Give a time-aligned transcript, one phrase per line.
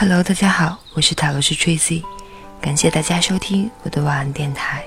[0.00, 2.04] Hello，大家好，我是塔罗斯 Tracy，
[2.60, 4.84] 感谢大家收听我的晚安电台。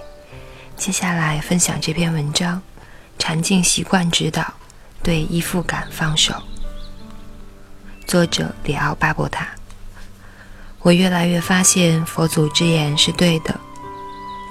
[0.77, 2.61] 接下来分享这篇文章：
[3.19, 4.41] 禅静习惯指导，
[5.03, 6.33] 对依附感放手。
[8.07, 9.49] 作者里奥巴伯塔。
[10.79, 13.53] 我越来越发现佛祖之言是对的，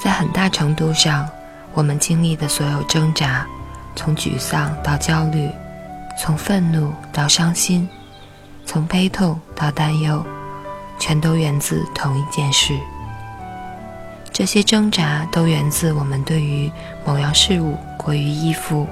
[0.04, 1.26] 在很大程度上，
[1.72, 3.46] 我们经历的所有挣扎，
[3.96, 5.50] 从沮丧到焦虑，
[6.18, 7.88] 从愤怒到伤心，
[8.66, 10.22] 从悲痛到担忧，
[11.00, 12.78] 全都源自同一件事。
[14.32, 16.70] 这些挣扎都源自我们对于
[17.04, 18.86] 某样事物过于依附、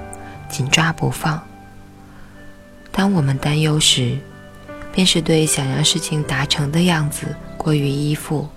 [0.49, 1.41] 紧抓不放。
[2.91, 4.17] 当我们担忧时，
[4.91, 8.49] 便是对想让事情达成的样子过于依附，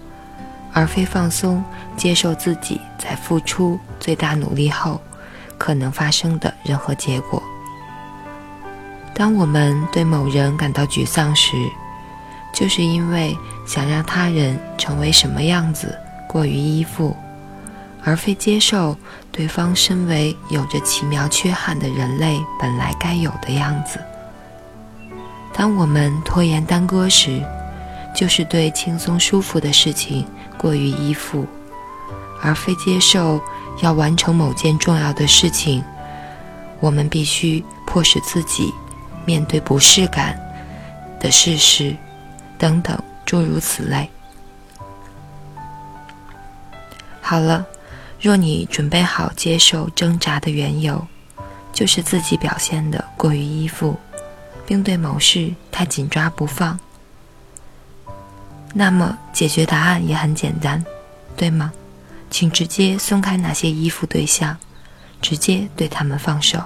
[0.72, 1.62] 而非放松
[1.96, 5.00] 接受自己在付出最大努力后
[5.56, 7.40] 可能发生的任何结果。
[9.14, 11.54] 当我们对某人感到沮丧时，
[12.52, 13.36] 就是因为
[13.66, 15.98] 想让他人成为什么样子。
[16.28, 17.14] 过于依附，
[18.02, 18.96] 而非接受
[19.30, 24.00] 对方身为有着奇妙缺憾的人类本来该有的样子。
[25.52, 27.42] 当我们拖延耽搁时，
[28.14, 31.46] 就是对轻松舒服的事情过于依附，
[32.40, 33.38] 而非接受
[33.82, 35.84] 要完成某件重要的事情，
[36.80, 38.72] 我们必须迫使自己
[39.26, 40.34] 面对不适感
[41.20, 41.94] 的事实，
[42.62, 42.96] 等等
[43.26, 44.08] 诸如此类。
[47.20, 47.66] 好了，
[48.20, 51.04] 若你准备好接受挣扎的缘由，
[51.72, 53.98] 就是自己表现的过于依附，
[54.64, 56.78] 并对某事太紧抓不放，
[58.72, 60.84] 那么解决答案也很简单，
[61.36, 61.72] 对吗？
[62.30, 64.56] 请直接松开那些依附对象，
[65.20, 66.62] 直接对他们放手。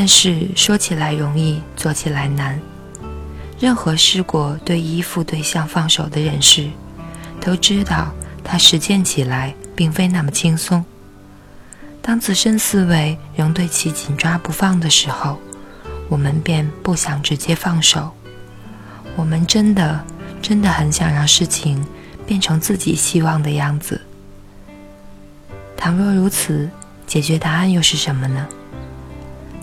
[0.00, 2.56] 但是说起来容易，做起来难。
[3.58, 6.70] 任何试过对依附对象放手的人士，
[7.40, 8.14] 都知道
[8.44, 10.84] 它实践起来并非那么轻松。
[12.00, 15.36] 当自身思维仍对其紧抓不放的时候，
[16.08, 18.12] 我们便不想直接放手。
[19.16, 20.00] 我们真的
[20.40, 21.84] 真的很想让事情
[22.24, 24.00] 变成自己希望的样子。
[25.76, 26.70] 倘若如此，
[27.04, 28.46] 解决答案又是什么呢？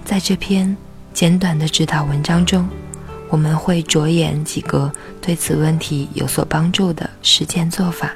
[0.05, 0.77] 在这篇
[1.13, 2.65] 简短的指导文章中。
[3.27, 4.89] 我们会着眼几个
[5.19, 8.13] 对此问题有所帮助的实践做法。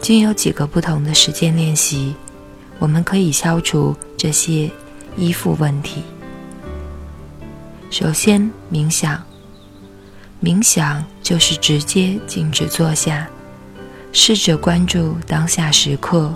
[0.00, 2.14] 经有几个不同的实践练习，
[2.78, 4.70] 我们可以消除这些
[5.16, 6.02] 依附问题。
[7.90, 9.22] 首先，冥想。
[10.42, 13.28] 冥想就是直接静止坐下，
[14.10, 16.34] 试着关注当下时刻。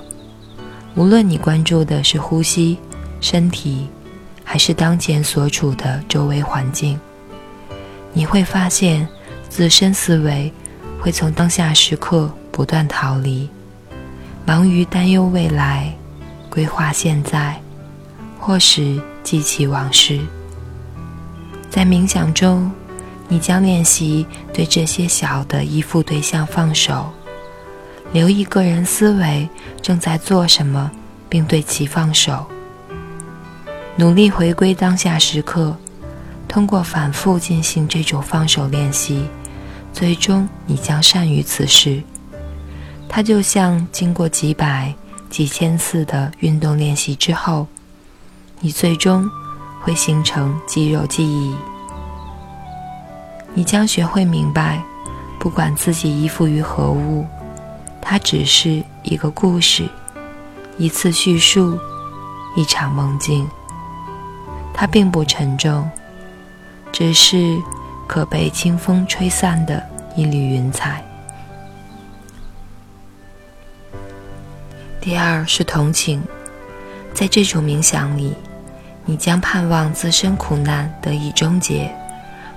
[0.94, 2.78] 无论你关注的是呼吸、
[3.22, 3.88] 身体。
[4.44, 7.00] 还是当前所处的周围环境，
[8.12, 9.08] 你会发现
[9.48, 10.52] 自身思维
[11.00, 13.48] 会从当下时刻不断逃离，
[14.44, 15.90] 忙于担忧未来、
[16.50, 17.58] 规划现在，
[18.38, 20.20] 或是记起往事。
[21.70, 22.70] 在冥想中，
[23.28, 27.10] 你将练习对这些小的依附对象放手，
[28.12, 29.48] 留意个人思维
[29.80, 30.90] 正在做什么，
[31.30, 32.44] 并对其放手。
[33.96, 35.76] 努力回归当下时刻，
[36.48, 39.26] 通过反复进行这种放手练习，
[39.92, 42.02] 最终你将善于此事。
[43.06, 44.94] 它就像经过几百、
[45.28, 47.66] 几千次的运动练习之后，
[48.60, 49.30] 你最终
[49.82, 51.54] 会形成肌肉记忆。
[53.52, 54.82] 你将学会明白，
[55.38, 57.26] 不管自己依附于何物，
[58.00, 59.86] 它只是一个故事，
[60.78, 61.78] 一次叙述，
[62.56, 63.46] 一场梦境。
[64.74, 65.88] 它并不沉重，
[66.90, 67.58] 只是
[68.06, 69.82] 可被清风吹散的
[70.16, 71.02] 一缕云彩。
[75.00, 76.22] 第二是同情，
[77.12, 78.34] 在这种冥想里，
[79.04, 81.92] 你将盼望自身苦难得以终结，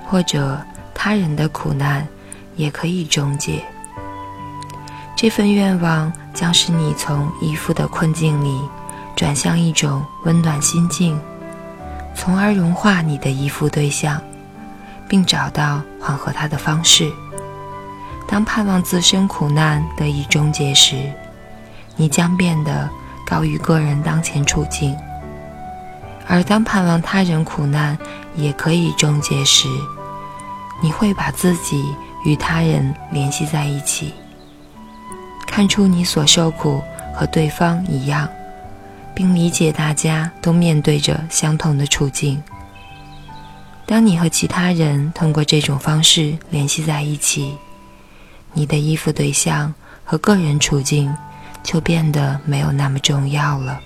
[0.05, 0.59] 或者
[0.93, 2.07] 他人的苦难
[2.55, 3.63] 也可以终结。
[5.15, 8.61] 这份愿望将使你从依附的困境里
[9.15, 11.19] 转向一种温暖心境。
[12.15, 14.19] 从而融化你的依附对象，
[15.07, 17.11] 并找到缓和他的方式。
[18.27, 21.11] 当盼望自身苦难得以终结时，
[21.95, 22.89] 你将变得
[23.25, 24.95] 高于个人当前处境；
[26.27, 27.95] 而当盼望他人苦难
[28.33, 29.67] 也可以终结时，
[30.81, 31.93] 你会把自己
[32.25, 34.13] 与他人联系在一起，
[35.45, 36.81] 看出你所受苦
[37.13, 38.27] 和对方一样，
[39.15, 42.43] 并理解大家都面对着相同的处境。
[43.87, 47.55] 当你和其他人通过这种方式联系在一起，
[48.53, 49.73] 你的依附对象
[50.03, 51.15] 和个人处境
[51.63, 53.79] 就变得没有那么重要了，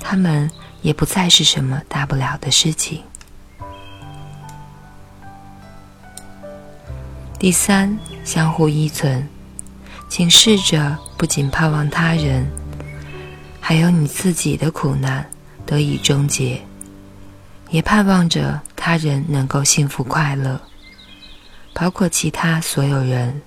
[0.00, 0.50] 他们
[0.82, 3.02] 也不再是什么大不了的事情。
[7.38, 9.28] 第三，相互依存，
[10.08, 12.50] 请试着不仅盼望他人，
[13.66, 15.26] 还有你自己的苦难
[15.64, 16.60] 得以终结，
[17.70, 20.60] 也盼望着他人能够幸福快乐，
[21.72, 23.40] 包括其他所有人。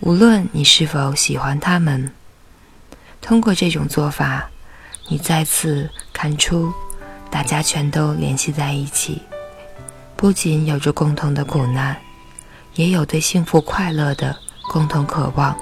[0.00, 2.12] 无论你是否喜欢他们，
[3.20, 4.50] 通过这种做法，
[5.06, 6.72] 你再次看出，
[7.30, 9.22] 大家全都联系在一起，
[10.16, 11.96] 不仅有着共同的苦难。
[12.74, 14.36] 也有对幸福快乐的
[14.72, 15.56] 共同渴望。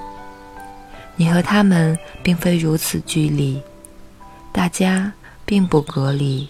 [1.20, 3.60] 你和他们并非如此距离，
[4.52, 5.12] 大家
[5.44, 6.48] 并不隔离，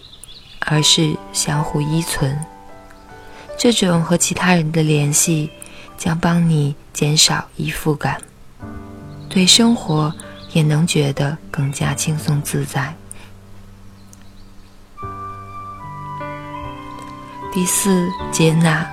[0.61, 2.39] 而是相互依存。
[3.57, 5.51] 这种和其他人的联系
[5.97, 8.21] 将帮你减少依附感，
[9.27, 10.15] 对生活
[10.53, 12.95] 也能觉得更加轻松自在。
[17.51, 18.89] 第四，接纳。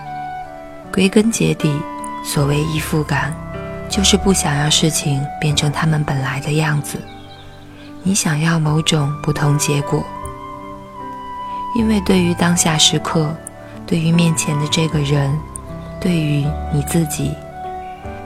[0.93, 1.73] 归根结底，
[2.25, 3.33] 所谓依附感，
[3.89, 6.99] 就是不想让事情变成他们本来的样子。
[8.03, 10.05] 你想要某种不同结果，
[11.77, 13.35] 因为对于当下时刻，
[13.87, 15.37] 对于面前的这个人，
[16.01, 17.35] 对于你自己，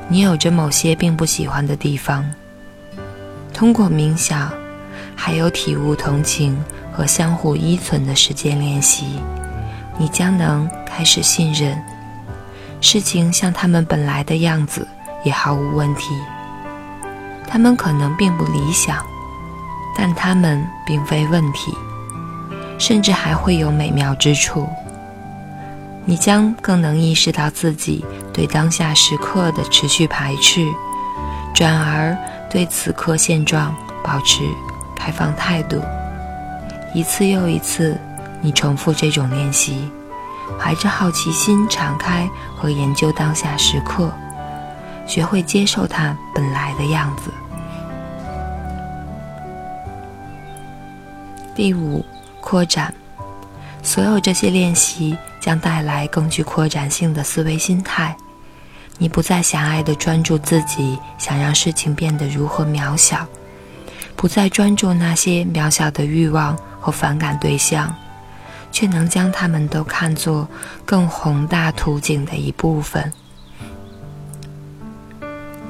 [0.08, 2.24] 你有着某些并不喜欢的地方。
[3.54, 4.52] 通过冥想，
[5.16, 6.62] 还有体悟同情
[6.92, 9.20] 和相互依存的时间练习，
[9.98, 11.80] 你将能开始信任。
[12.80, 14.86] 事情像他们本来的样子
[15.24, 16.20] 也毫无问题。
[17.46, 18.96] 他们可能并不理想，
[19.96, 21.76] 但他们并非问题，
[22.78, 24.68] 甚至还会有美妙之处。
[26.04, 30.66] 你将更能意识到自己对当下时刻的持续排斥，
[31.54, 32.16] 转而
[32.50, 34.42] 对此刻现状保持
[34.96, 35.80] 开放态度。
[36.94, 37.96] 一次又一次，
[38.40, 39.90] 你重复这种练习。
[40.58, 44.12] 怀着好奇心敞开和研究当下时刻，
[45.06, 47.30] 学会接受它本来的样子。
[51.54, 52.04] 第五，
[52.40, 52.92] 扩展。
[53.82, 58.16] 所有这些练习将带来更具扩展性的思维心态。
[58.98, 63.26] 你不再狭隘地专注自己想让事情变得如何渺小，
[64.14, 67.94] 不再专注那些渺小的欲望和反感对象。
[68.74, 70.48] 却能将他们都看作
[70.86, 73.12] 更宏大图景的一部分。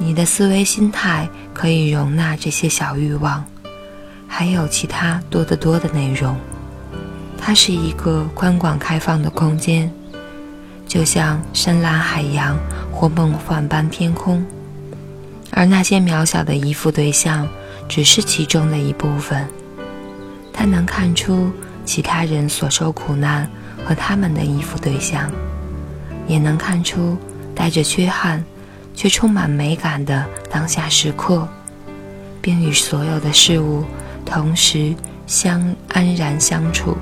[0.04, 3.44] 你的思维心态可以容纳这些小欲望，
[4.26, 6.36] 还有其他多得多的内容。
[7.38, 9.90] 它是一个宽广开放的空间，
[10.86, 12.58] 就像深蓝海洋
[12.90, 14.44] 或梦幻般天空。
[15.52, 17.48] 而那些渺小的依附对象
[17.88, 19.46] 只是其中的一部分。
[20.52, 21.50] 它能看出。
[21.84, 23.50] 其他人所受苦难
[23.84, 25.28] 和他们的依附对象，
[26.28, 27.18] 也能看出
[27.56, 28.42] 带着缺憾
[28.94, 31.48] 却充满美感的当下时刻，
[32.40, 33.84] 并与所有的事物
[34.24, 34.94] 同时
[35.26, 36.96] 相安然相处。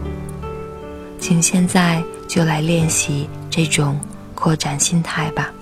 [1.19, 4.01] 请现在就来练习这种
[4.35, 5.53] 扩展心态吧。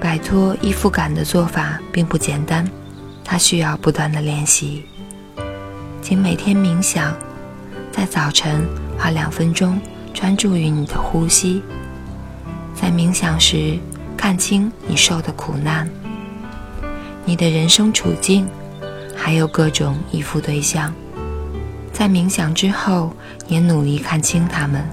[0.00, 2.68] 摆脱依附感的做法并不简单，
[3.24, 4.84] 它需要不断的练习。
[6.00, 7.14] 请每天冥想，
[7.96, 9.80] 在早晨花两分钟
[10.12, 11.62] 专注于你的呼吸。
[12.74, 13.78] 在冥想时，
[14.18, 15.88] 看清你受的苦难、
[17.24, 18.46] 你的人生处境，
[19.16, 20.92] 还有各种依附对象。
[21.90, 23.14] 在冥想之后，
[23.48, 24.84] 也努力看清他们。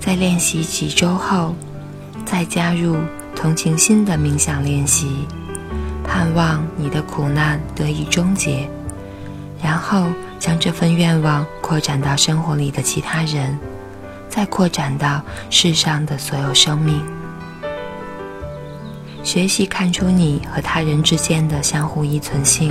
[0.00, 1.54] 在练习几周后，
[2.26, 2.96] 再加入。
[3.36, 5.26] 同情心的冥想练习，
[6.02, 8.70] 盼望你的苦难得以终结，
[9.62, 10.06] 然后
[10.44, 13.58] 将这份愿望扩展到生活里的其他人，
[14.28, 17.02] 再扩展到世上的所有生命。
[19.22, 22.70] 学习看出你和他人之间的相互依存性，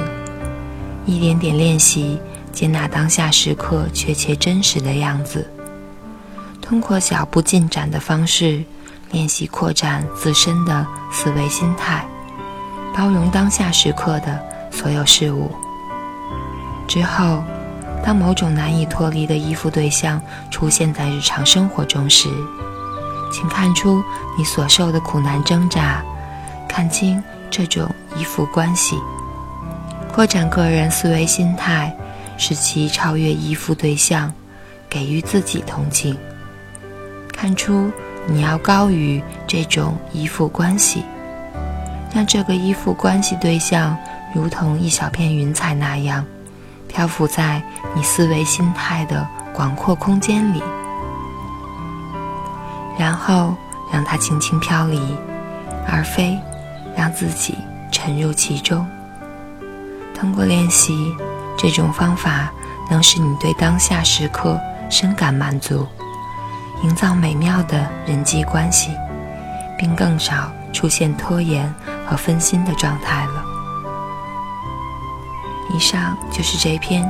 [1.08, 2.20] 一点点练习
[2.52, 5.50] 接纳当下时刻确切真实的样子，
[6.62, 8.64] 通过小步进展的方式。
[9.12, 12.04] 练习扩展自身的思维心态，
[12.96, 14.40] 包容当下时刻的
[14.72, 15.52] 所有事物。
[16.88, 17.44] 之后，
[18.04, 22.28] 当某种难以脱离的依附对象出现在日常生活中时，
[23.32, 24.04] 请看出
[24.38, 26.04] 你所受的苦难挣扎，
[26.68, 29.00] 看清这种依附关系，
[30.12, 31.96] 扩展个人思维心态，
[32.38, 34.32] 使其超越依附对象，
[34.90, 36.18] 给予自己同情。
[37.32, 37.90] 看出
[38.28, 41.04] 你要高于这种依附关系，
[42.14, 43.98] 让这个依附关系对象
[44.36, 46.26] 如同一小片云彩那样，
[46.94, 47.62] 漂浮在
[47.96, 50.62] 你思维心态的广阔空间里。
[52.98, 53.56] 然后
[53.92, 55.18] 让它轻轻飘离，
[55.88, 56.40] 而非
[56.96, 57.58] 让自己
[57.92, 58.88] 沉入其中。
[60.14, 61.14] 通过练习
[61.58, 62.52] 这种方法，
[62.90, 64.60] 能使你对当下时刻
[64.90, 65.88] 深感满足，
[66.84, 68.92] 营造美妙的人际关系，
[69.78, 71.74] 并更少出现拖延
[72.08, 73.43] 和分心的状态了。
[75.74, 77.04] 以上就是这篇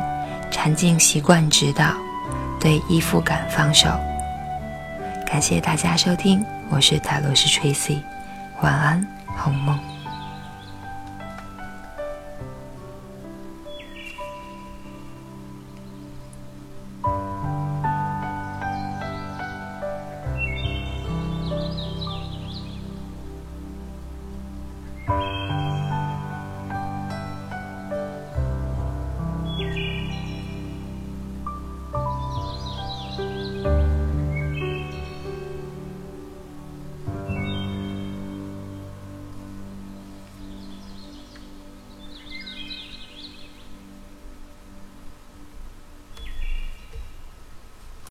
[0.50, 1.94] 禅静习惯指导
[2.60, 3.90] 对依附感放手。
[5.26, 8.02] 感谢大家收听，我是塔罗斯 Tracy，
[8.62, 9.06] 晚安，
[9.36, 9.93] 好梦。